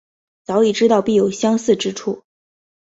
[0.43, 2.23] 早已知道必有相似之处